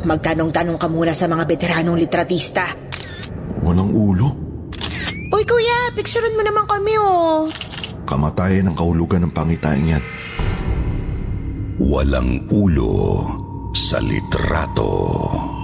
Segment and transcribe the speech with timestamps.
[0.00, 2.72] Magtanong-tanong ka muna sa mga veteranong litratista.
[3.60, 4.28] Walang ulo.
[5.30, 7.46] Uy kuya, picturean mo naman kami oh.
[8.08, 10.04] Kamatayan ng kahulugan ng pangitain yan.
[11.78, 13.28] Walang ulo
[13.76, 15.59] sa litrato.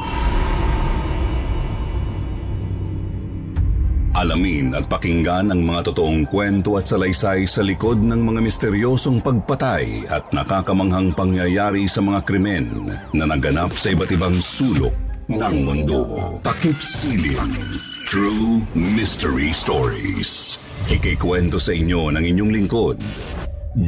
[4.16, 10.08] Alamin at pakinggan ang mga totoong kwento at salaysay sa likod ng mga misteryosong pagpatay
[10.08, 14.96] at nakakamanghang pangyayari sa mga krimen na naganap sa iba't ibang sulok
[15.28, 16.00] ng mundo.
[16.40, 17.60] Takip Silim.
[18.08, 20.56] True Mystery Stories.
[20.88, 22.96] Ikikwento sa inyo ng inyong lingkod,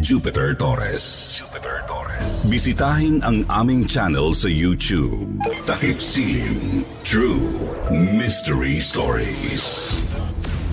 [0.04, 1.40] Jupiter Torres.
[1.40, 2.20] Jupiter Torres.
[2.44, 5.40] Bisitahin ang aming channel sa YouTube.
[5.64, 6.84] Takip Silim.
[7.00, 7.40] True
[7.88, 10.04] Mystery Stories.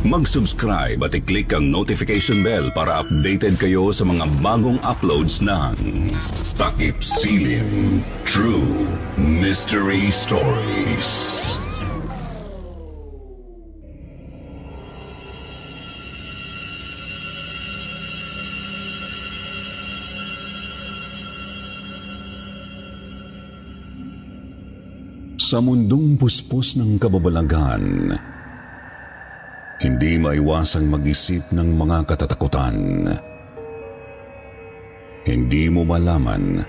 [0.06, 5.74] Mag-subscribe at i-click ang notification bell para updated kayo sa mga bagong uploads ng
[6.62, 8.86] Takip Silim True
[9.18, 11.10] Mystery Stories.
[25.42, 28.14] Sa mundong puspos ng kababalaghan,
[29.76, 32.78] hindi maiwasang mag-isip ng mga katatakutan.
[35.26, 36.64] Hindi mo malaman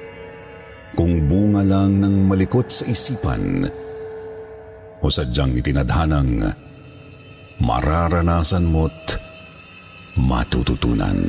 [0.97, 3.69] kung bunga lang ng malikot sa isipan
[4.99, 6.51] o sadyang itinadhanang
[7.61, 9.21] mararanasan mo't
[10.17, 11.21] matututunan.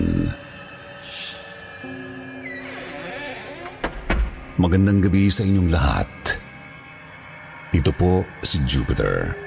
[4.57, 6.09] Magandang gabi sa inyong lahat.
[7.75, 9.46] Ito po si Jupiter.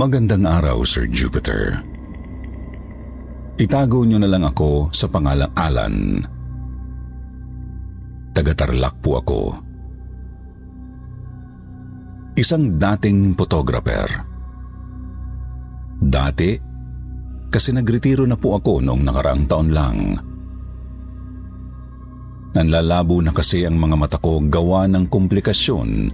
[0.00, 1.76] Magandang araw, Sir Jupiter.
[3.60, 6.24] Itago niyo na lang ako sa pangalang Alan.
[8.32, 9.40] Taga-Tarlac po ako.
[12.32, 14.08] Isang dating photographer.
[16.00, 16.56] Dati,
[17.52, 20.16] kasi nagretiro na po ako noong nakaraang taon lang.
[22.56, 26.08] Nanlalabo na kasi ang mga mata ko gawa ng komplikasyon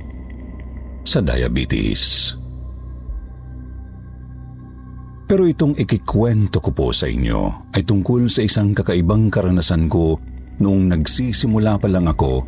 [1.06, 2.34] sa diabetes.
[5.26, 10.22] Pero itong ikikwento ko po sa inyo ay tungkol sa isang kakaibang karanasan ko
[10.62, 12.46] noong nagsisimula pa lang ako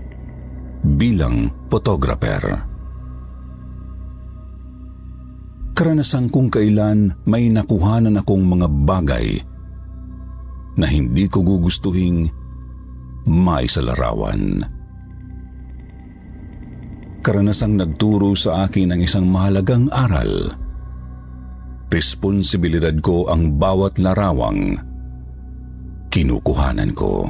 [0.94, 2.62] bilang photographer.
[5.74, 9.42] Karanasan kung kailan may nakuhanan akong mga bagay
[10.78, 12.30] na hindi ko gugustuhing
[13.26, 14.62] maisalarawan.
[17.26, 20.54] Karanasang nagturo sa akin ng isang mahalagang aral–
[21.88, 24.76] responsibilidad ko ang bawat larawang
[26.12, 27.24] kinukuhanan ko.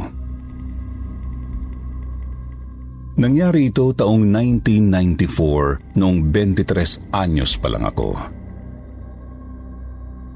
[3.18, 8.14] Nangyari ito taong 1994 noong 23 anyos pa lang ako.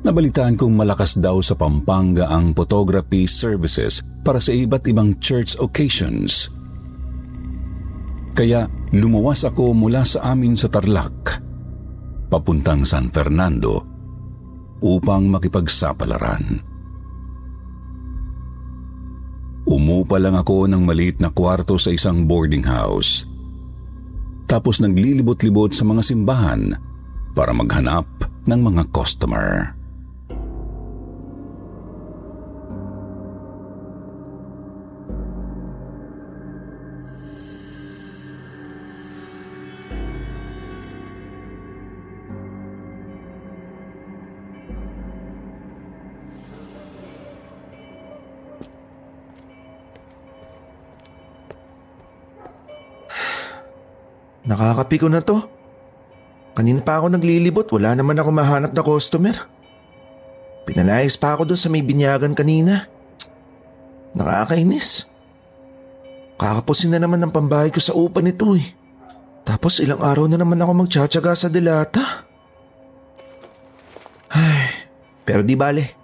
[0.02, 6.50] Nabalitaan kong malakas daw sa Pampanga ang photography services para sa iba't ibang church occasions.
[8.34, 11.38] Kaya lumuwas ako mula sa amin sa Tarlac,
[12.26, 13.91] papuntang San Fernando
[14.82, 16.60] upang makipagsapalaran.
[19.62, 23.24] Umupa lang ako ng maliit na kwarto sa isang boarding house.
[24.50, 26.76] Tapos naglilibot-libot sa mga simbahan
[27.32, 28.04] para maghanap
[28.44, 29.72] ng mga customer.
[54.52, 55.40] Nakakapi ko na to.
[56.52, 59.32] Kanina pa ako naglilibot, wala naman ako mahanap na customer.
[60.68, 62.84] Pinalayas pa ako doon sa may binyagan kanina.
[64.12, 65.08] Nakakainis.
[66.36, 68.76] Kakapusin na naman ng pambahay ko sa upa nito eh.
[69.48, 72.28] Tapos ilang araw na naman ako magtsatsaga sa dilata.
[74.28, 74.68] Ay,
[75.24, 75.96] pero di bale.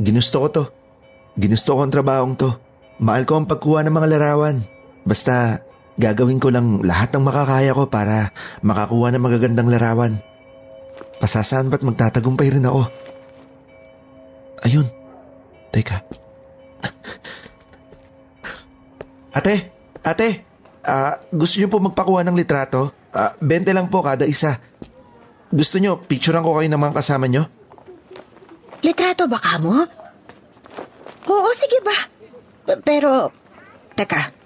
[0.00, 0.64] Ginusto ko to.
[1.36, 2.50] Ginusto ko ang trabahong to.
[3.04, 4.64] Mahal ko ang pagkuha ng mga larawan.
[5.04, 5.60] Basta
[6.00, 8.32] Gagawin ko lang lahat ng makakaya ko para
[8.64, 10.16] makakuha ng magagandang larawan.
[11.20, 12.88] Pasasaan ba't magtatagumpay rin ako?
[14.64, 14.88] Ayun.
[15.68, 16.00] Teka.
[19.36, 19.54] Ate!
[20.00, 20.28] Ate!
[20.80, 22.96] Uh, gusto niyo po magpakuha ng litrato?
[23.12, 24.56] Uh, 20 lang po kada isa.
[25.52, 27.44] Gusto niyo, picturean ko kayo ng mga kasama niyo?
[28.80, 29.84] Litrato ba ka mo?
[31.28, 32.08] Oo, sige ba?
[32.80, 33.28] Pero,
[33.92, 34.39] teka,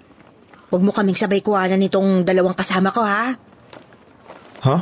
[0.73, 3.37] Huwag mo kaming sabay kuhanan nitong dalawang kasama ko, ha?
[4.65, 4.77] Ha?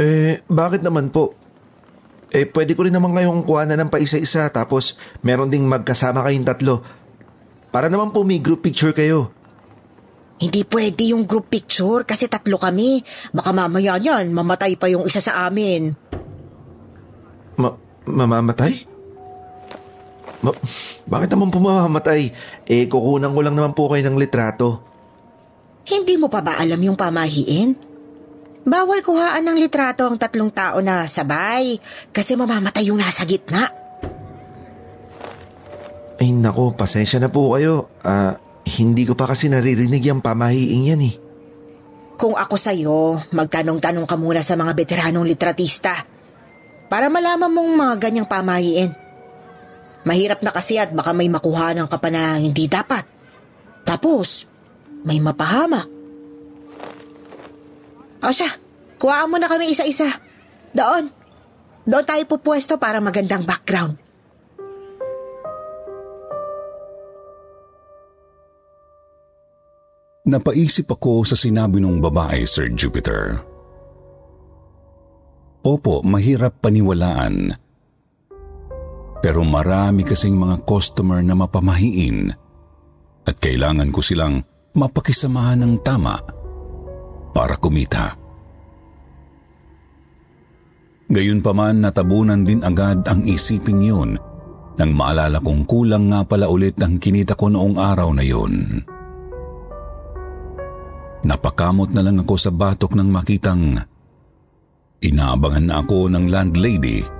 [0.00, 1.36] Eh, bakit naman po?
[2.30, 6.74] Eh, pwede ko rin naman kayong kuhanan ng paisa-isa tapos meron ding magkasama kayong tatlo.
[7.74, 9.34] Para naman po may group picture kayo.
[10.40, 13.04] Hindi pwede yung group picture kasi tatlo kami.
[13.34, 15.92] Baka mamaya niyan, mamatay pa yung isa sa amin.
[17.60, 17.76] Ma
[18.08, 18.88] mamamatay?
[20.40, 20.56] Ma-
[21.04, 22.32] bakit naman pumamamatay?
[22.64, 24.80] Eh, kukunan ko lang naman po kayo ng litrato.
[25.84, 27.76] Hindi mo pa ba alam yung pamahiin?
[28.60, 31.80] Bawal kuhaan ng litrato ang tatlong tao na sabay
[32.12, 33.72] kasi mamamatay yung nasa gitna.
[36.20, 37.88] Ay nako, pasensya na po kayo.
[38.04, 38.36] Ah,
[38.76, 41.14] hindi ko pa kasi naririnig yung pamahiing yan eh.
[42.20, 46.04] Kung ako sa'yo, magtanong-tanong ka muna sa mga veteranong litratista
[46.92, 48.92] para malaman mong mga ganyang pamahiin.
[50.00, 53.04] Mahirap na kasi at baka may makuhanan ka pa na hindi dapat.
[53.84, 54.48] Tapos,
[55.04, 55.88] may mapahamak.
[58.20, 58.48] O siya,
[59.00, 60.08] kuhaan mo na kami isa-isa.
[60.72, 61.08] Doon.
[61.84, 63.96] Doon tayo pupwesto para magandang background.
[70.30, 73.40] Napaisip ako sa sinabi ng babae, Sir Jupiter.
[75.60, 77.59] Opo, mahirap paniwalaan
[79.20, 82.32] pero marami kasing mga customer na mapamahiin
[83.28, 84.40] at kailangan ko silang
[84.72, 86.16] mapakisamahan ng tama
[87.36, 88.16] para kumita.
[91.10, 94.10] Gayunpaman natabunan din agad ang isipin yun
[94.80, 98.80] nang maalala kong kulang nga pala ulit ang kinita ko noong araw na yun.
[101.20, 103.76] Napakamot na lang ako sa batok nang makitang
[105.04, 107.19] inaabangan na ako ng landlady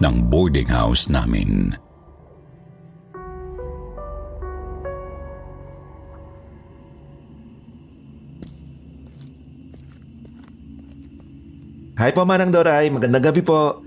[0.00, 1.76] ng boarding house namin.
[12.00, 13.84] Hi po Manang Doray, magandang gabi po.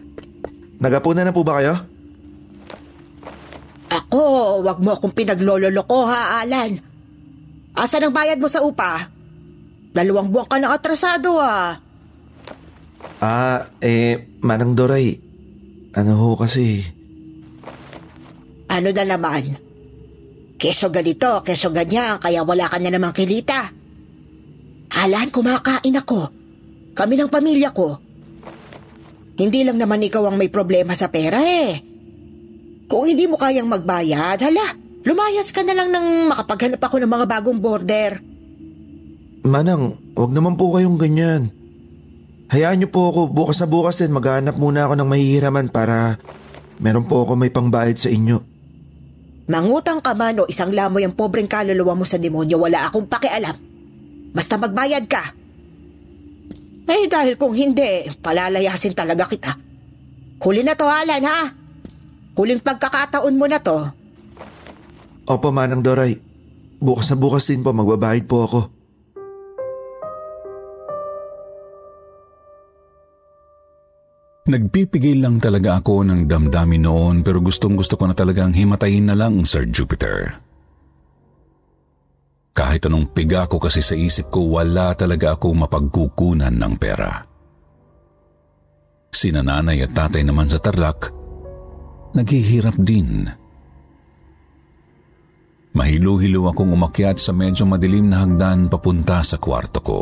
[0.77, 1.81] Nagapunan na po ba kayo?
[3.89, 4.22] Ako,
[4.62, 6.77] wag mo akong pinaglololoko ha, Alan.
[7.74, 9.10] Asa ang bayad mo sa upa?
[9.98, 11.82] Dalawang buwan ka na atrasado ah.
[13.17, 15.23] Ah, eh, Manang Doray,
[15.94, 16.82] ano ho kasi?
[18.70, 19.58] Ano na naman?
[20.58, 23.70] Keso ganito, keso ganyan, kaya wala ka na namang kilita.
[24.94, 26.30] Alan, kumakain ako.
[26.94, 27.98] Kami ng pamilya ko.
[29.34, 31.82] Hindi lang naman ikaw ang may problema sa pera eh.
[32.86, 37.26] Kung hindi mo kayang magbayad, hala, lumayas ka na lang nang makapaghanap ako ng mga
[37.26, 38.12] bagong border.
[39.44, 41.50] Manang, wag naman po kayong ganyan.
[42.52, 46.20] Hayaan niyo po ako, bukas na bukas din maghanap muna ako ng mahihiraman para
[46.82, 48.44] meron po ako may pangbayad sa inyo.
[49.48, 53.56] Mangutang ka man o isang lamoy ang pobreng kaluluwa mo sa demonyo, wala akong pakialam.
[54.32, 55.24] Basta magbayad ka.
[56.84, 59.56] Eh dahil kung hindi, palalayasin talaga kita.
[60.44, 61.56] Huli na to, Alan, ha?
[62.36, 63.88] Huling pagkakataon mo na to.
[65.24, 66.20] Opo, Manang Doray.
[66.84, 68.60] Bukas na bukas din po, magbabayad po ako.
[74.44, 79.16] Nagpipigil lang talaga ako ng damdamin noon pero gustong gusto ko na talagang himatayin na
[79.16, 80.36] lang, Sir Jupiter.
[82.52, 87.24] Kahit anong piga ko kasi sa isip ko, wala talaga ako mapagkukunan ng pera.
[89.16, 91.08] Sina nanay at tatay naman sa Tarlac,
[92.12, 93.26] naghihirap din.
[95.74, 100.00] Mahilo-hilo akong umakyat sa medyo madilim na hagdan papunta sa kwarto ko.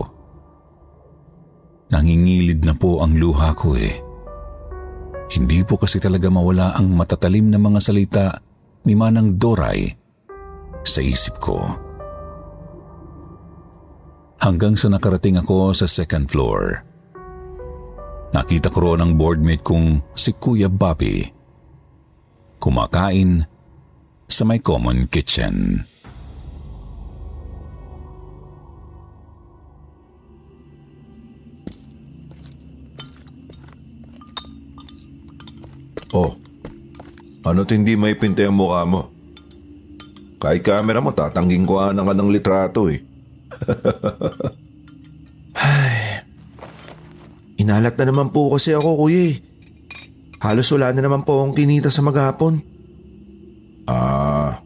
[1.93, 4.10] Nangingilid na po ang luha ko eh.
[5.31, 8.25] Hindi po kasi talaga mawala ang matatalim na mga salita
[8.83, 9.87] ni Manang Doray
[10.83, 11.71] sa isip ko.
[14.41, 16.83] Hanggang sa nakarating ako sa second floor.
[18.35, 21.23] Nakita ko roon ang boardmate kong si Kuya Bobby.
[22.59, 23.45] Kumakain
[24.27, 25.85] sa may common kitchen.
[36.11, 36.35] Oh,
[37.47, 39.07] ano't hindi may pinte ang mukha mo?
[40.41, 42.99] Kahit camera mo, tatangging ko ka ng litrato eh.
[45.55, 46.25] Ay,
[47.61, 49.35] inalat na naman po kasi ako kuya eh.
[50.41, 52.65] Halos wala na naman po akong kinita sa maghapon.
[53.85, 54.57] Ah,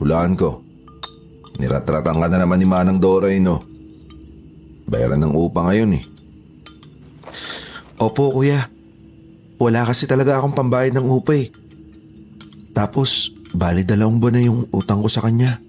[0.00, 0.64] hulaan ko.
[1.60, 3.60] Niratratan ka na naman ni Manang Doray no.
[4.88, 6.04] Bayaran ng upa ngayon eh.
[8.00, 8.71] Opo kuya.
[9.62, 11.46] Wala kasi talaga akong pambayad ng upa eh.
[12.74, 15.62] Tapos, bali dalawang buwan na yung utang ko sa kanya.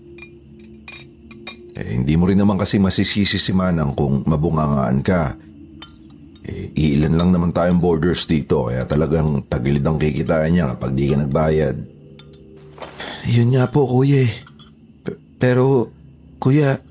[1.78, 5.38] Eh, hindi mo rin naman kasi masisisi si Manang kung mabungangaan ka.
[6.44, 11.14] Eh, iilan lang naman tayong borders dito kaya talagang tagilid ang kikitaan niya kapag di
[11.14, 11.76] ka nagbayad.
[13.30, 14.34] Yun nga po kuya eh.
[15.06, 15.88] P- pero
[16.42, 16.82] kuya,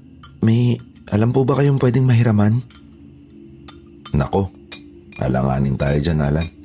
[0.41, 0.81] may
[1.13, 2.65] alam po ba kayong pwedeng mahiraman?
[4.17, 4.49] Nako,
[5.21, 6.62] alanganin tayo dyan Alan.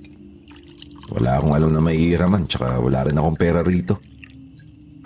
[1.08, 3.96] Wala akong alam na maihiraman tsaka wala rin akong pera rito.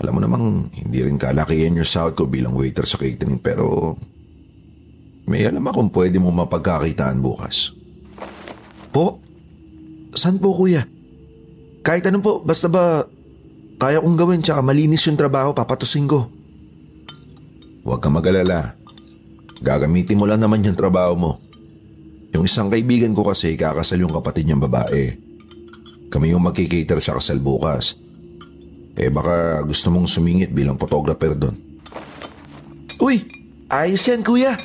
[0.01, 3.93] Alam mo namang hindi rin kalakihan yung sahod ko bilang waiter sa catering pero
[5.29, 7.69] may alam akong pwede mo mapagkakitaan bukas.
[8.89, 9.21] Po?
[10.17, 10.89] Saan po kuya?
[11.85, 13.05] Kahit ano po, basta ba
[13.81, 16.29] kaya kong gawin tsaka malinis yung trabaho, papatusin ko.
[17.81, 18.77] Huwag kang mag-alala.
[19.61, 21.31] Gagamitin mo lang naman yung trabaho mo.
[22.33, 25.17] Yung isang kaibigan ko kasi kakasal yung kapatid niyang babae.
[26.11, 27.95] Kami yung magkikater sa kasal bukas.
[28.99, 31.55] Eh baka gusto mong sumingit bilang photographer doon.
[32.99, 33.23] Uy,
[33.71, 34.59] ayos yan kuya.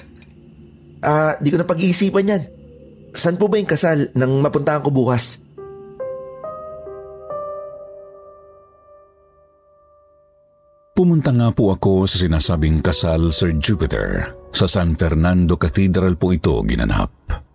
[1.07, 2.43] Ah, di ko na pag-iisipan yan.
[3.15, 5.47] Saan po ba yung kasal nang mapuntahan ko bukas?
[10.97, 14.33] Pumunta nga po ako sa sinasabing kasal Sir Jupiter.
[14.51, 17.46] Sa San Fernando Cathedral po ito ginanap.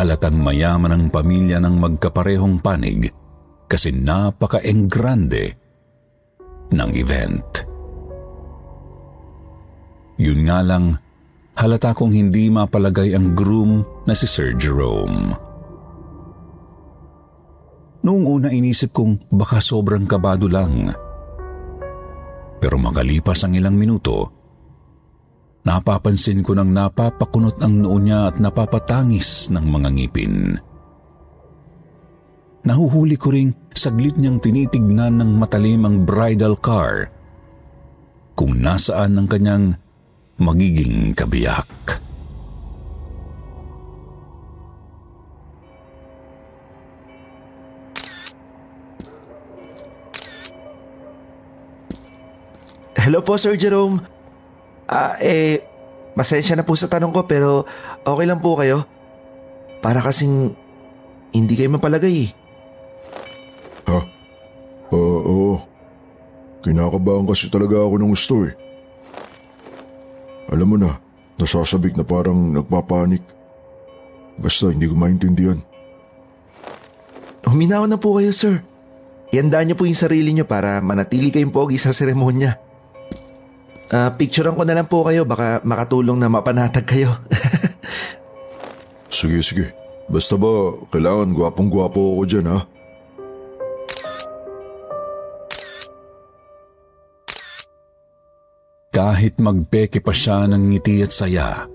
[0.00, 3.12] Halatang mayaman ang pamilya ng magkaparehong panig
[3.68, 5.44] kasi napaka-enggrande
[6.72, 7.44] ng event.
[10.16, 10.96] Yun nga lang,
[11.52, 15.36] halata kong hindi mapalagay ang groom na si Sir Jerome.
[18.00, 20.96] Noong una inisip kong baka sobrang kabado lang.
[22.56, 24.39] Pero magalipas ang ilang minuto,
[25.64, 30.36] napapansin ko nang napapakunot ang noo niya at napapatangis ng mga ngipin.
[32.60, 37.08] Nahuhuli ko ring saglit niyang tinitignan ng matalim ang bridal car
[38.36, 39.80] kung nasaan ang kanyang
[40.36, 41.68] magiging kabiyak.
[53.00, 54.19] Hello po Sir Jerome.
[54.90, 55.62] Ah, eh,
[56.18, 57.62] pasensya na po sa tanong ko pero
[58.02, 58.82] okay lang po kayo.
[59.78, 60.50] Para kasing
[61.30, 62.30] hindi kayo mapalagay eh.
[63.86, 63.98] Ha?
[64.90, 65.54] Oo, oo.
[66.66, 68.52] Kinakabahan kasi talaga ako ng gusto eh.
[70.50, 70.98] Alam mo na,
[71.38, 73.22] nasasabik na parang nagpapanik.
[74.42, 75.62] Basta hindi ko maintindihan.
[77.46, 78.66] Huminaw na po kayo sir.
[79.30, 82.58] Ianda niyo po yung sarili niyo para manatili kayong pogi sa seremonya.
[83.90, 87.10] Ah, picturean ko na lang po kayo baka makatulong na mapanatag kayo.
[89.10, 89.66] Sige, sige.
[90.06, 92.58] Basta ba, kailangan gwapong-gwapo ako dyan ha?
[98.94, 101.66] Kahit magpeke pa siya ng ngiti at saya,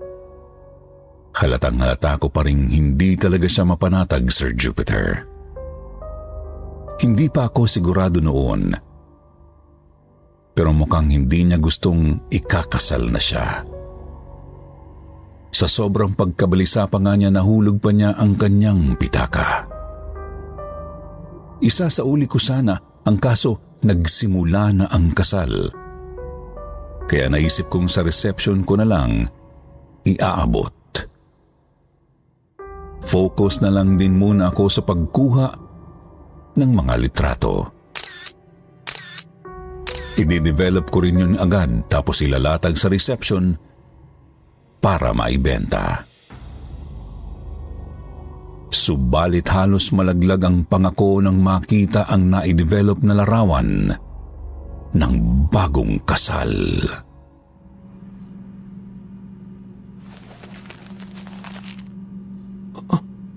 [1.36, 5.28] halatang halata ko pa rin hindi talaga siya mapanatag, Sir Jupiter.
[6.96, 8.72] Hindi pa ako sigurado noon.
[10.56, 13.60] Pero mukhang hindi niya gustong ikakasal na siya.
[15.52, 19.68] Sa sobrang pagkabalisa pa nga niya nahulog pa niya ang kanyang pitaka.
[21.60, 25.68] Isa sa uli ko sana ang kaso nagsimula na ang kasal.
[27.04, 29.28] Kaya naisip kong sa reception ko na lang
[30.08, 30.72] iaabot.
[33.06, 35.48] focus na lang din muna ako sa pagkuha
[36.58, 37.75] ng mga litrato.
[40.16, 43.52] I-develop ko rin yun agad tapos ilalatag sa reception
[44.80, 46.06] para maibenta.
[48.72, 53.92] Subalit halos malaglag ang pangako nang makita ang nai-develop na larawan
[54.96, 55.14] ng
[55.52, 56.52] bagong kasal.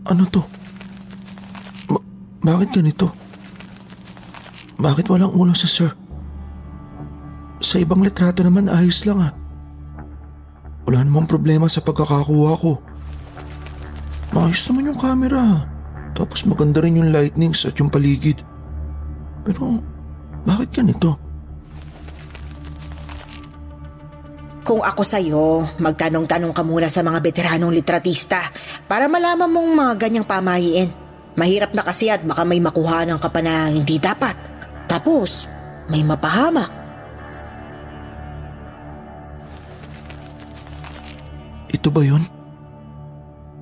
[0.10, 0.42] Ano to?
[1.86, 2.06] Ba-
[2.42, 3.14] bakit ganito?
[4.82, 6.09] Bakit walang ulo sa sir?
[7.60, 9.32] Sa ibang litrato naman ayos lang ah.
[10.88, 12.80] Wala namang problema sa pagkakakuha ko.
[14.34, 15.44] Maayos naman yung camera.
[16.16, 18.42] Tapos maganda rin yung lightnings at yung paligid.
[19.44, 19.84] Pero
[20.48, 21.20] bakit ganito?
[24.64, 25.46] Kung ako sa'yo,
[25.82, 28.38] magtanong-tanong ka muna sa mga veteranong litratista
[28.86, 30.90] para malaman mong mga ganyang pamahiin.
[31.34, 34.38] Mahirap na kasi at baka may makuhanan ka pa na hindi dapat.
[34.86, 35.50] Tapos,
[35.90, 36.79] may mapahamak.
[41.80, 42.20] Ito ba yun?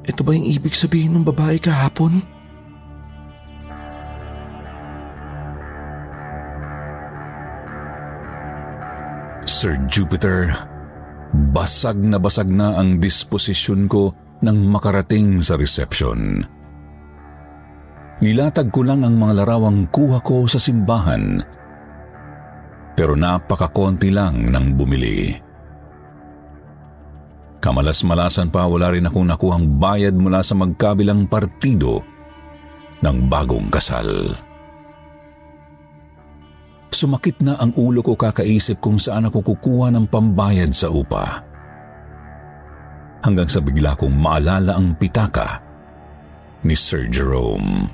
[0.09, 2.17] Ito ba yung ibig sabihin ng babae kahapon?
[9.45, 10.49] Sir Jupiter,
[11.53, 14.09] basag na basag na ang disposisyon ko
[14.41, 16.41] nang makarating sa reception.
[18.17, 21.37] Nilatag ko lang ang mga larawang kuha ko sa simbahan,
[22.97, 25.46] pero napakakonti lang ng bumili.
[27.57, 32.05] Kamalas-malasan pa wala rin akong nakuhang bayad mula sa magkabilang partido
[33.01, 34.33] ng bagong kasal.
[36.93, 41.45] Sumakit na ang ulo ko kakaisip kung saan ako kukuha ng pambayad sa upa.
[43.21, 45.61] Hanggang sa bigla kong maalala ang pitaka
[46.63, 47.89] ni Sir Jerome.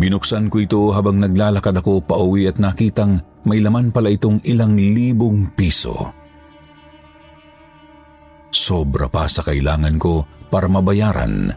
[0.00, 5.52] Binuksan ko ito habang naglalakad ako pauwi at nakitang may laman pala itong ilang libong
[5.52, 6.19] piso.
[8.60, 10.20] Sobra pa sa kailangan ko
[10.52, 11.48] para mabayaran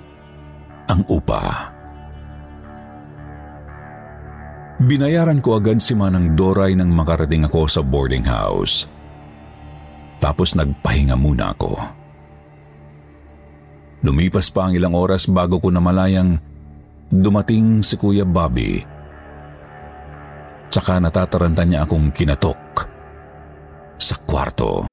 [0.87, 1.67] ang upa.
[4.79, 8.87] Binayaran ko agad si Manang Doray nang makarating ako sa boarding house.
[10.23, 11.75] Tapos nagpahinga muna ako.
[14.07, 16.39] Lumipas pa ang ilang oras bago ko namalayang
[17.11, 18.79] dumating si Kuya Bobby.
[20.71, 22.59] Tsaka natataranta niya akong kinatok
[23.99, 24.92] sa kwarto.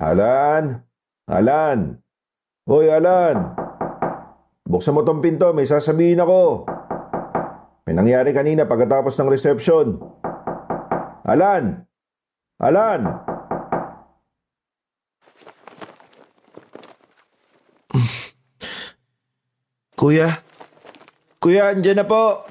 [0.00, 0.80] Alan!
[1.28, 2.00] Alan!
[2.64, 3.52] Hoy, Alan!
[4.64, 6.64] Buksan mo tong pinto, may sasabihin ako.
[7.84, 10.00] May nangyari kanina pagkatapos ng reception.
[11.28, 11.84] Alan!
[12.64, 13.12] Alan!
[20.00, 20.32] Kuya?
[21.44, 22.48] Kuya, andyan na po.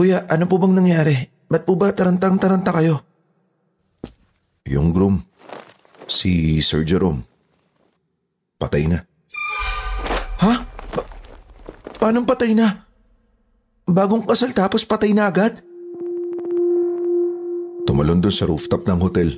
[0.00, 1.12] Kuya, ano po bang nangyari?
[1.44, 3.04] Ba't po ba tarantang-taranta kayo?
[4.64, 5.20] Yung groom,
[6.08, 7.20] si Sir Jerome,
[8.56, 9.04] patay na.
[10.40, 10.64] Ha?
[10.64, 11.08] Pa-
[12.00, 12.88] paanong patay na?
[13.84, 15.60] Bagong kasal tapos patay na agad?
[17.84, 19.36] Tumalon doon sa rooftop ng hotel.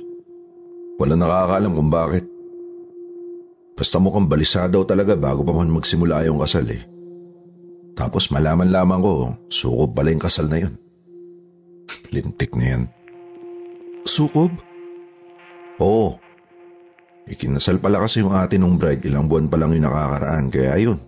[0.95, 2.23] Wala nakakaalam kung bakit.
[3.75, 6.92] Basta mukhang balisa daw talaga bago pa man magsimula yung kasal eh.
[7.93, 9.13] Tapos malaman lamang ko,
[9.49, 10.73] sukob pala yung kasal na yun.
[12.09, 12.83] Lintik na yan.
[14.05, 14.49] Sukob?
[15.77, 16.17] Oo.
[17.29, 20.99] Ikinasal pala kasi yung ate ng bride ilang buwan pa lang yung nakakaraan kaya yun.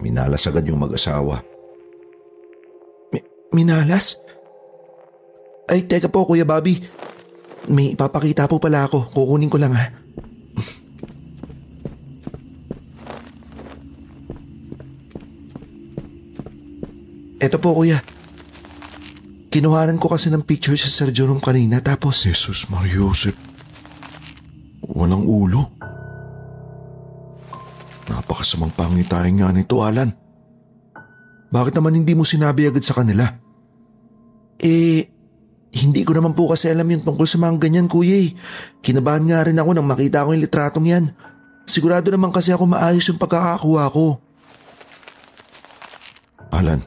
[0.00, 1.42] Minalas agad yung mag-asawa.
[3.12, 4.16] Mi- minalas?
[5.68, 6.80] Ay, teka po, Kuya Bobby.
[7.68, 9.12] May ipapakita po pala ako.
[9.12, 9.99] Kukunin ko lang ha.
[17.40, 18.04] Eto po, Kuya.
[19.50, 22.22] Kinuhanan ko kasi ng picture sa Sir Jerome kanina tapos...
[22.22, 23.34] Jesus Mariosep.
[24.84, 25.72] Walang ulo.
[28.06, 30.12] Napakasamang pangitain nga nito, Alan.
[31.50, 33.26] Bakit naman hindi mo sinabi agad sa kanila?
[34.60, 35.08] Eh,
[35.70, 38.30] hindi ko naman po kasi alam yung tungkol sa mga ganyan, kuya eh.
[38.84, 41.04] Kinabahan nga rin ako nang makita ko yung litratong yan.
[41.66, 44.18] Sigurado naman kasi ako maayos yung pagkakakuha ko.
[46.50, 46.82] Alan,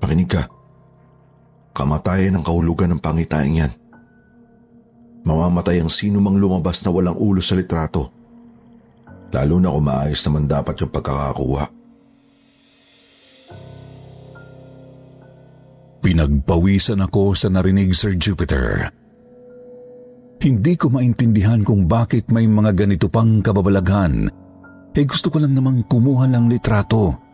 [0.00, 0.48] pakinig ka.
[1.76, 3.72] Kamatayan ang kahulugan ng pangitain yan.
[5.22, 8.08] Mamamatay ang sino mang lumabas na walang ulo sa litrato.
[9.30, 11.64] Lalo na kung maayos naman dapat yung pagkakakuha.
[16.00, 18.88] Pinagpawisan ako sa narinig, Sir Jupiter.
[20.40, 24.32] Hindi ko maintindihan kung bakit may mga ganito pang kababalaghan.
[24.96, 27.29] Eh gusto ko lang namang kumuha ng litrato.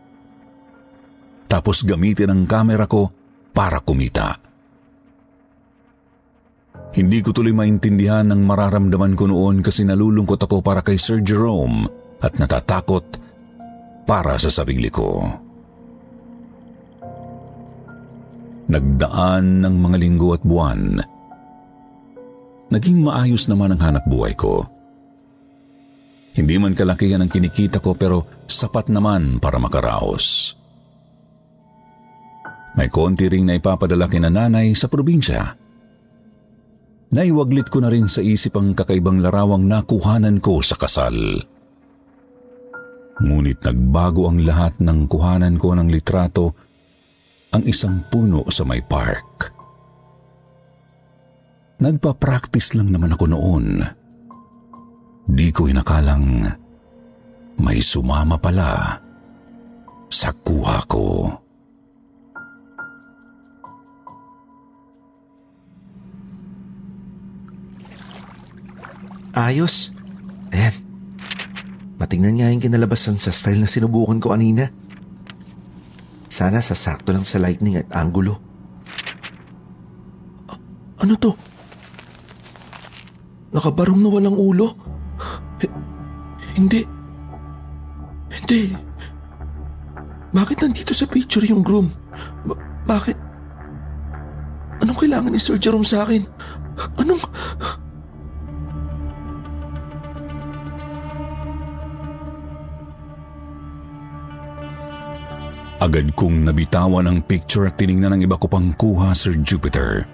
[1.47, 3.07] Tapos gamitin ang kamera ko
[3.55, 4.37] para kumita.
[6.93, 11.87] Hindi ko tuloy maintindihan ang mararamdaman ko noon kasi nalulungkot ako para kay Sir Jerome
[12.23, 13.05] at natatakot
[14.07, 15.23] para sa sarili ko.
[18.67, 20.99] Nagdaan ng mga linggo at buwan.
[22.67, 24.67] Naging maayos naman ang hanap buhay ko.
[26.35, 30.57] Hindi man kalakihan ang kinikita ko pero sapat naman para makaraos.
[32.77, 35.57] May konti ring na ipapadala kina nanay sa probinsya.
[37.09, 41.41] Naiwaglit ko na rin sa isip ang kakaibang larawang nakuhanan ko sa kasal.
[43.17, 46.53] Ngunit nagbago ang lahat ng kuhanan ko ng litrato
[47.49, 49.49] ang isang puno sa may park.
[51.81, 53.81] Nagpa-practice lang naman ako noon.
[55.25, 56.45] Di ko inakalang
[57.57, 59.01] may sumama pala
[60.13, 61.05] sa kuha ko.
[69.37, 69.93] Ayos.
[70.49, 70.73] Ayan.
[72.01, 74.73] Matingnan nga yung kinalabasan sa style na sinubukan ko kanina.
[76.25, 78.41] Sana sasakto lang sa lightning at angulo.
[80.49, 80.61] A-
[81.05, 81.37] ano to?
[83.53, 84.73] Nakabarong na walang ulo?
[85.61, 85.73] H-
[86.57, 86.81] hindi.
[88.33, 88.73] Hindi.
[90.33, 91.93] Bakit nandito sa picture yung groom?
[92.41, 92.57] Ba-
[92.89, 93.17] bakit?
[94.81, 96.25] Anong kailangan ni Sir Jerome sa akin?
[96.97, 97.21] Anong...
[105.77, 110.09] Agad kong nabitawan ang picture at tiningnan ng iba ko pang kuha, Sir Jupiter.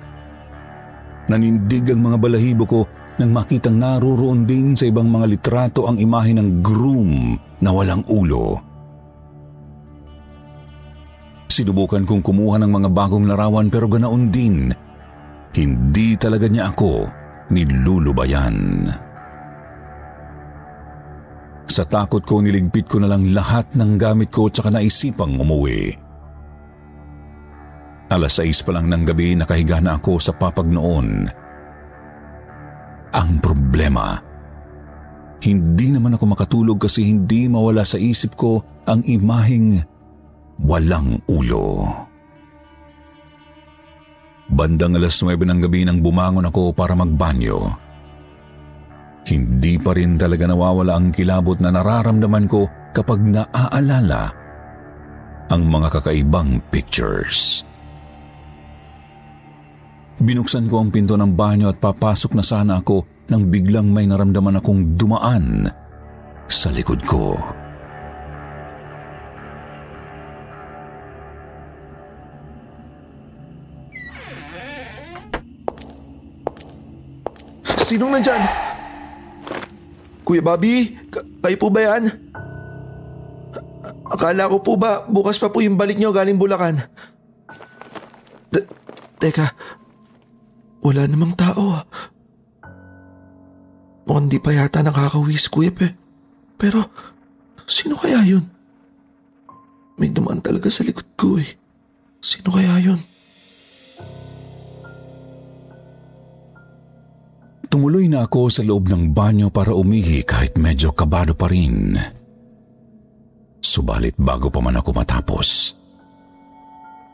[1.31, 2.81] Nanindig ang mga balahibo ko
[3.15, 8.59] nang makitang naroroon din sa ibang mga litrato ang imahe ng groom na walang ulo.
[11.47, 14.73] Sinubukan kong kumuha ng mga bagong larawan pero ganaon din.
[15.53, 17.07] Hindi talaga niya ako
[17.53, 18.89] nilulubayan.
[21.73, 25.97] Sa takot ko, niligpit ko na lang lahat ng gamit ko at saka naisipang umuwi.
[28.13, 31.25] Alas 6 pa lang ng gabi, nakahiga na ako sa papag noon.
[33.09, 34.21] Ang problema,
[35.41, 39.81] hindi naman ako makatulog kasi hindi mawala sa isip ko ang imaheng
[40.61, 41.89] walang ulo.
[44.45, 47.82] Bandang alas 9 ng gabi nang bumangon ako para magbanyo.
[49.23, 54.35] Hindi pa rin talaga nawawala ang kilabot na nararamdaman ko kapag naaalala
[55.47, 57.63] ang mga kakaibang pictures.
[60.19, 64.59] Binuksan ko ang pinto ng banyo at papasok na sana ako nang biglang may naramdaman
[64.59, 65.71] akong dumaan
[66.51, 67.39] sa likod ko.
[77.83, 78.72] Sinong nandyan?
[80.23, 82.03] Kuya Bobby, ka- kayo po ba yan?
[84.07, 86.79] Akala ko po ba bukas pa po yung balik nyo galing Bulacan?
[88.47, 88.69] Te-
[89.19, 89.51] teka,
[90.79, 91.83] wala namang tao ah.
[94.03, 95.87] Mukhang di pa yata nakakawis kuya pe.
[96.59, 96.87] Pero,
[97.67, 98.43] sino kaya yun?
[99.95, 101.47] May dumaan talaga sa likod ko eh.
[102.19, 102.99] Sino kaya yun?
[107.73, 111.97] Tumuloy na ako sa loob ng banyo para umihi kahit medyo kabado pa rin.
[113.57, 115.73] Subalit bago pa man ako matapos,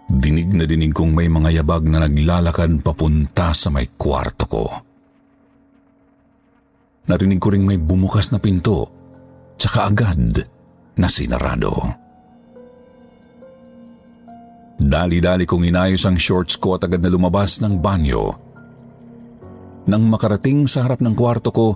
[0.09, 4.65] Dinig na dinig kong may mga yabag na naglalakad papunta sa may kwarto ko.
[7.05, 8.89] Narinig ko ring may bumukas na pinto,
[9.53, 10.33] tsaka agad
[10.97, 11.77] na sinarado.
[14.81, 18.48] Dali-dali kong inayos ang shorts ko at agad na lumabas ng banyo.
[19.87, 21.67] Nang makarating sa harap ng kwarto ko,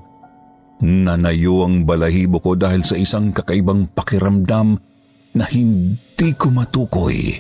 [0.83, 4.75] nanayo ang balahibo ko dahil sa isang kakaibang pakiramdam
[5.33, 7.39] na hindi ko matukoy.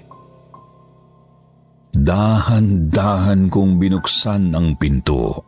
[1.93, 5.45] Dahan-dahan kong binuksan ang pinto.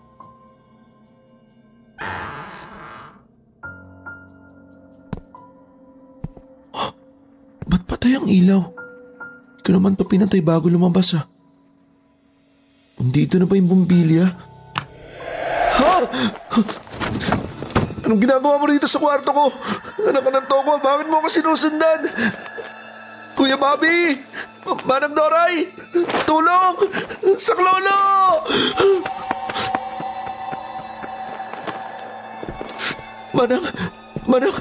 [7.66, 8.62] Ba't patay ang ilaw?
[9.66, 11.26] Ko naman pa pinatay bago lumabas ah.
[13.02, 14.55] Nandito na ba yung bumbilya?
[18.06, 19.50] Anong ginagawa mo rito sa kwarto ko?
[20.06, 22.06] Anak ka ng toko, bakit mo ako sinusundan?
[23.36, 24.22] Kuya Bobby!
[24.86, 25.70] Manang Doray!
[26.26, 26.76] Tulong!
[27.38, 28.00] Saklolo!
[33.36, 33.66] Manang...
[34.26, 34.56] Manang...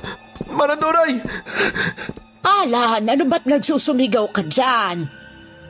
[0.50, 1.12] Manang Doray!
[2.44, 5.08] Alan, ano ba't nagsusumigaw ka dyan?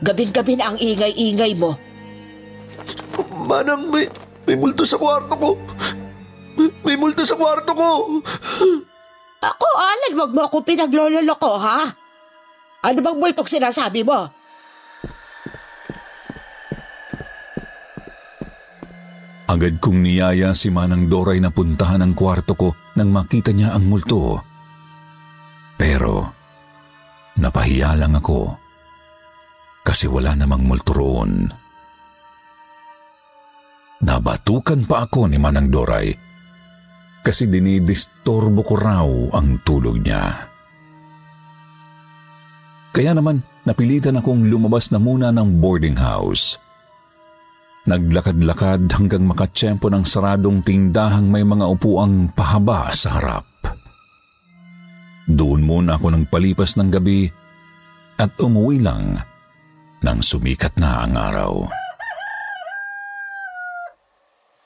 [0.03, 1.79] Gabing-gabi na ang ingay-ingay mo.
[3.45, 4.11] Manang, may,
[4.55, 5.49] may multo sa kwarto ko.
[6.87, 8.23] May multo sa kwarto ko.
[9.43, 11.91] Ako, Alan, wag mo ako pinaglololoko, ha?
[12.87, 14.31] Ano bang multok sinasabi mo?
[19.51, 23.91] Agad kong niyaya si Manang Doray na puntahan ang kwarto ko nang makita niya ang
[23.91, 24.39] multo.
[25.75, 26.31] Pero,
[27.43, 28.55] napahiya lang ako
[29.83, 31.64] kasi wala namang multo roon.
[34.05, 36.13] Nabatukan pa ako ni Manang Doray
[37.25, 40.45] kasi dinidistorbo ko raw ang tulog niya.
[42.93, 46.61] Kaya naman napilitan akong lumabas na muna ng boarding house.
[47.89, 53.45] Naglakad-lakad hanggang makatsyempo ng saradong tindahang may mga upuang pahaba sa harap.
[55.25, 57.25] Doon muna ako ng palipas ng gabi
[58.21, 59.17] at umuwi lang
[60.05, 61.84] nang sumikat na ang araw.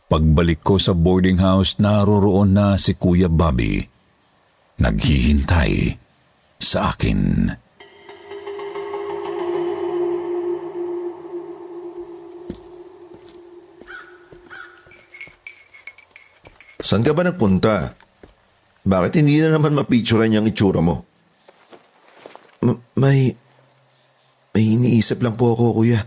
[0.10, 3.78] Pagbalik ko sa boarding house, naroroon na si Kuya Bobby.
[4.82, 5.94] Naghihintay
[6.58, 7.46] sa akin.
[16.82, 17.94] Saan ka ba nagpunta?
[18.90, 21.06] Bakit hindi na naman mapicturean yung itsura mo?
[22.66, 23.30] M- may...
[24.58, 26.02] May iniisip lang po ako, kuya.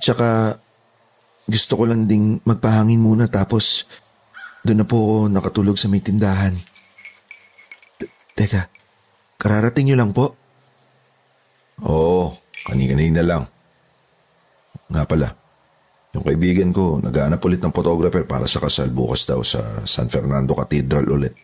[0.00, 0.56] Tsaka,
[1.50, 3.84] gusto ko lang ding magpahangin muna tapos
[4.62, 6.54] doon na po ako nakatulog sa may tindahan.
[7.98, 8.70] T- Teka,
[9.40, 10.38] kararating niyo lang po?
[11.82, 12.36] Oo,
[12.68, 13.48] kani-kanina lang.
[14.92, 15.28] Nga pala,
[16.10, 20.52] yung kaibigan ko, naghahanap ulit ng photographer para sa kasal bukas daw sa San Fernando
[20.52, 21.34] Cathedral ulit.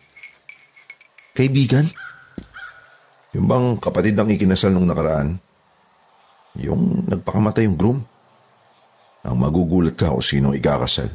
[1.31, 1.87] Kaibigan?
[3.33, 5.39] Yung bang kapatid ng ikinasal nung nakaraan?
[6.57, 7.99] Yung nagpakamatay yung groom?
[9.27, 11.11] Ang magugulat ka kung sino ang ikakasal.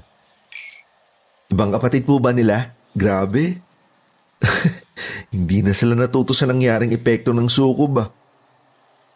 [1.49, 2.77] Ibang kapatid po ba nila?
[2.93, 3.57] Grabe.
[5.35, 8.09] Hindi na sila natuto sa nangyaring epekto ng sukob ah.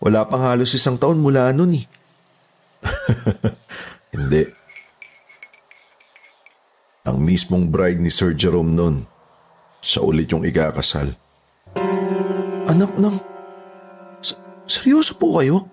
[0.01, 1.85] Wala pang halos isang taon mula nun eh.
[4.17, 4.49] Hindi.
[7.05, 9.05] Ang mismong bride ni Sir Jerome nun,
[9.85, 11.15] siya ulit yung ikakasal.
[12.67, 13.17] Anak ng...
[14.25, 15.71] S- seryoso po kayo?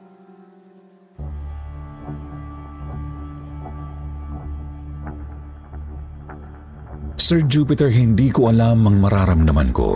[7.24, 9.96] Sir Jupiter, hindi ko alam ang mararamdaman ko.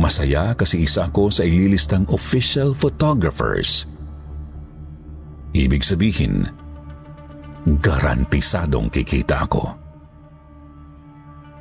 [0.00, 3.84] Masaya kasi isa ako sa ililistang official photographers.
[5.52, 6.48] Ibig sabihin,
[7.84, 9.76] garantisadong kikita ako.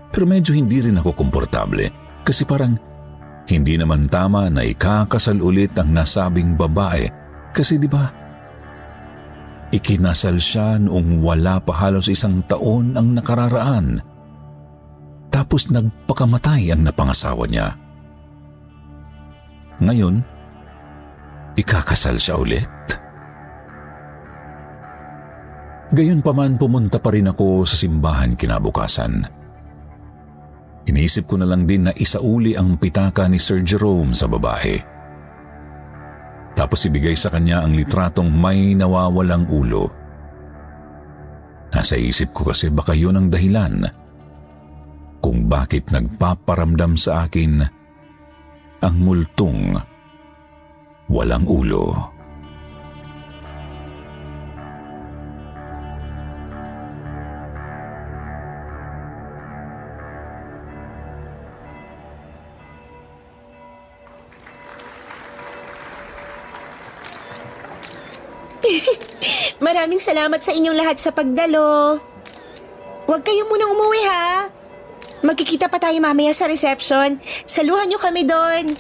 [0.08, 1.92] Pero medyo hindi rin ako komportable
[2.24, 2.80] kasi parang
[3.52, 7.12] hindi naman tama na ikakasal ulit ang nasabing babae
[7.52, 8.08] kasi di ba
[9.70, 14.02] Ikinasal siya noong wala pa halos isang taon ang nakararaan.
[15.30, 17.78] Tapos nagpakamatay ang napangasawa niya.
[19.78, 20.26] Ngayon,
[21.54, 22.66] ikakasal siya ulit.
[25.94, 29.26] Gayon pa man pumunta pa rin ako sa simbahan kinabukasan.
[30.90, 34.89] Iniisip ko na lang din na isauli ang pitaka ni Sir Jerome sa babae.
[36.70, 39.90] Tapos ibigay sa kanya ang litratong may nawawalang ulo.
[41.74, 43.90] Nasa isip ko kasi baka yun ang dahilan
[45.18, 47.66] kung bakit nagpaparamdam sa akin
[48.86, 49.82] ang multong
[51.10, 52.14] walang ulo.
[70.00, 72.00] Maraming salamat sa inyong lahat sa pagdalo.
[73.04, 74.48] Huwag kayo munang umuwi ha.
[75.28, 77.20] Magkikita pa tayo mamaya sa reception.
[77.44, 78.72] Saluhan niyo kami doon.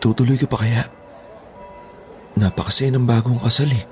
[0.00, 0.88] Tutuloy ka pa kaya?
[2.40, 3.84] Napakasaya ng bagong kasal eh.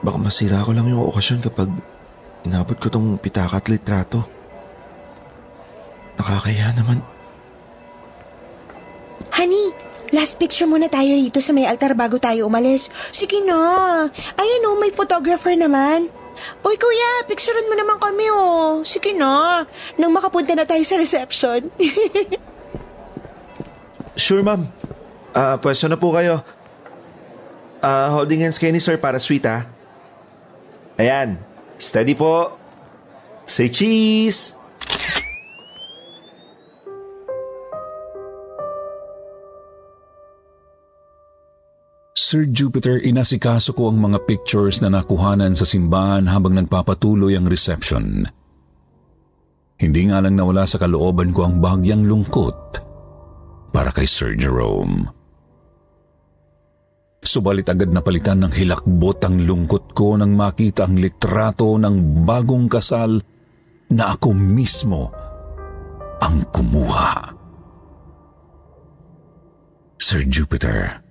[0.00, 1.68] Baka masira ko lang yung okasyon kapag
[2.48, 4.24] inabot ko tong pitaka at litrato.
[6.16, 7.04] Nakakaya naman.
[9.36, 12.90] Honey, last picture muna tayo dito sa may altar bago tayo umalis.
[13.10, 13.58] Sige na.
[14.38, 16.10] Ayan oh, may photographer naman.
[16.64, 18.80] Uy kuya, picturean mo naman kami oh.
[18.86, 19.64] Sige na.
[20.00, 21.70] Nang makapunta na tayo sa reception.
[24.20, 24.68] Sure, ma'am.
[25.32, 26.44] Ah, pwesto na po kayo.
[27.80, 29.64] Ah, holding hands kayo ni sir para sweet, ha?
[31.00, 31.40] Ayan.
[31.80, 32.52] Steady po.
[33.48, 34.59] Say cheese!
[42.30, 48.22] Sir Jupiter, inasikaso ko ang mga pictures na nakuhanan sa simbahan habang nagpapatuloy ang reception.
[49.74, 52.78] Hindi nga lang nawala sa kalooban ko ang bahagyang lungkot
[53.74, 55.10] para kay Sir Jerome.
[57.18, 62.70] Subalit agad na palitan ng hilakbot ang lungkot ko nang makita ang litrato ng bagong
[62.70, 63.18] kasal
[63.90, 65.10] na ako mismo
[66.22, 67.34] ang kumuha.
[69.98, 71.09] Sir Jupiter,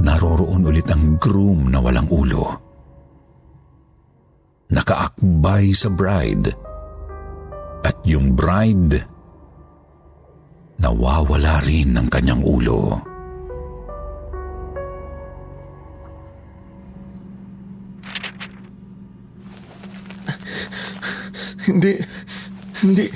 [0.00, 2.44] naroroon ulit ang groom na walang ulo.
[4.70, 6.48] Nakaakbay sa bride
[7.84, 9.02] at yung bride
[10.80, 12.96] nawawala rin ng kanyang ulo.
[21.70, 21.94] Hindi.
[22.82, 23.06] Hindi.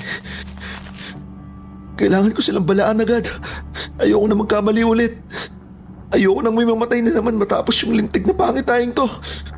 [1.99, 3.27] Kailangan ko silang balaan agad.
[3.99, 5.13] Ayoko na magkamali ulit.
[6.15, 9.03] Ayoko nang may mamatay na naman matapos yung lintig na pangitayang to.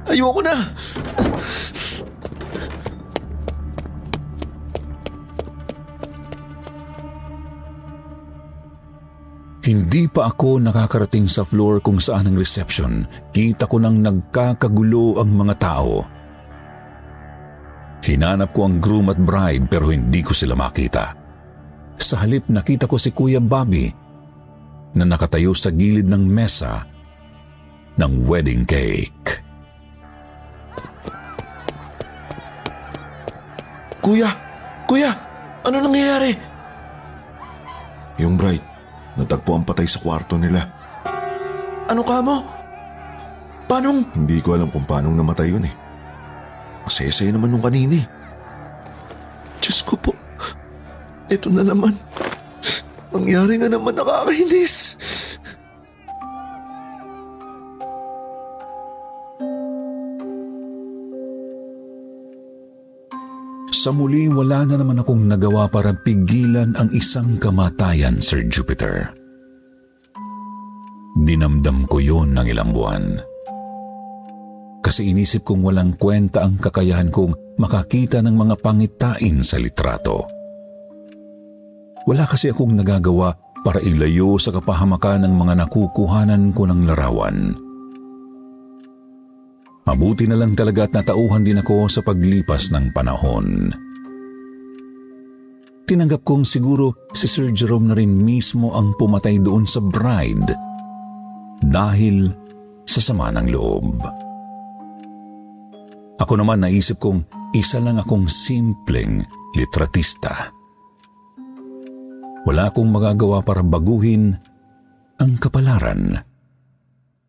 [0.09, 0.57] Ayoko na.
[9.67, 13.05] Hindi pa ako nakakarating sa floor kung saan ang reception.
[13.35, 15.95] Kita ko nang nagkakagulo ang mga tao.
[18.01, 21.13] Hinanap ko ang groom at bride pero hindi ko sila makita.
[21.99, 24.06] Sa halip nakita ko si Kuya Bobby
[24.97, 26.83] na nakatayo sa gilid ng mesa
[27.97, 29.41] ng wedding cake.
[34.01, 34.29] Kuya!
[34.89, 35.11] Kuya!
[35.67, 36.31] Ano nangyayari?
[38.17, 38.63] Yung bride,
[39.17, 40.69] Natagpo ang patay sa kwarto nila.
[41.89, 42.45] Ano ka mo?
[43.65, 44.13] Paanong?
[44.13, 45.73] Hindi ko alam kung paanong namatay yun eh.
[46.85, 48.05] Masaya-saya naman nung kanini.
[49.59, 50.13] Diyos ko po.
[51.27, 51.97] Ito na naman.
[53.17, 54.93] Nangyari na naman nakakainis.
[63.73, 69.09] Sa muli, wala na naman akong nagawa para pigilan ang isang kamatayan, Sir Jupiter.
[71.17, 73.17] Dinamdam ko yon ng ilang buwan.
[74.85, 80.36] Kasi inisip kong walang kwenta ang kakayahan kong makakita ng mga pangitain sa litrato.
[82.07, 83.35] Wala kasi akong nagagawa
[83.67, 87.37] para ilayo sa kapahamakan ng mga nakukuhanan ko ng larawan.
[89.83, 93.71] Mabuti na lang talaga at natauhan din ako sa paglipas ng panahon.
[95.87, 100.51] Tinanggap kong siguro si Sir Jerome na rin mismo ang pumatay doon sa bride
[101.63, 102.31] dahil
[102.83, 103.95] sa sama ng loob.
[106.19, 107.23] Ako naman naisip kong
[107.55, 109.23] isa lang akong simpleng
[109.55, 110.56] litratista.
[112.47, 114.31] Wala akong magagawa para baguhin
[115.19, 116.15] ang kapalaran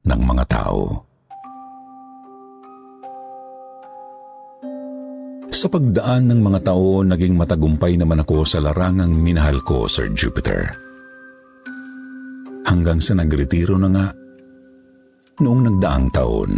[0.07, 1.03] ng mga tao.
[5.51, 10.71] Sa pagdaan ng mga taon, naging matagumpay naman ako sa larangang minahal ko, Sir Jupiter.
[12.71, 14.07] Hanggang sa nagretiro na nga
[15.43, 16.53] noong nagdaang taon.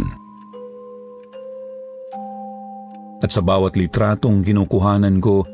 [3.25, 5.49] At sa bawat litratong kinukuhanan ko,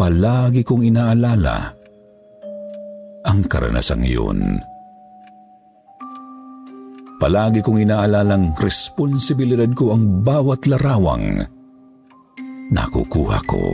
[0.00, 1.79] palagi kong inaalala
[3.24, 4.60] ang karanasang iyon.
[7.20, 11.44] Palagi kong inaalalang responsibilidad ko ang bawat larawang
[12.72, 13.64] nakukuha ko.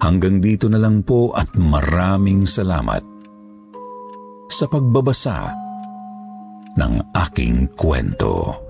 [0.00, 3.04] Hanggang dito na lang po at maraming salamat
[4.52, 5.48] sa pagbabasa
[6.76, 8.69] ng aking kwento.